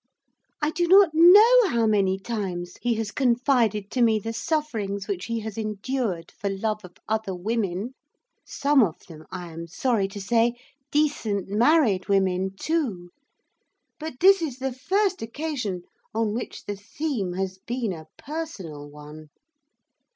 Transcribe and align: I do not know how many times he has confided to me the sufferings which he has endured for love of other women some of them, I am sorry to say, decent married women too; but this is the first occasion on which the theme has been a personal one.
I 0.63 0.71
do 0.71 0.87
not 0.87 1.11
know 1.13 1.67
how 1.67 1.85
many 1.85 2.17
times 2.17 2.79
he 2.81 2.95
has 2.95 3.11
confided 3.11 3.91
to 3.91 4.01
me 4.01 4.17
the 4.17 4.33
sufferings 4.33 5.07
which 5.07 5.25
he 5.25 5.41
has 5.41 5.59
endured 5.59 6.31
for 6.31 6.49
love 6.49 6.83
of 6.83 6.95
other 7.07 7.35
women 7.35 7.93
some 8.43 8.81
of 8.81 8.97
them, 9.05 9.27
I 9.29 9.51
am 9.53 9.67
sorry 9.67 10.07
to 10.07 10.19
say, 10.19 10.55
decent 10.91 11.49
married 11.49 12.07
women 12.09 12.55
too; 12.59 13.11
but 13.99 14.19
this 14.21 14.41
is 14.41 14.57
the 14.57 14.73
first 14.73 15.21
occasion 15.21 15.83
on 16.15 16.33
which 16.33 16.63
the 16.65 16.75
theme 16.77 17.33
has 17.33 17.59
been 17.59 17.93
a 17.93 18.07
personal 18.17 18.89
one. 18.89 19.27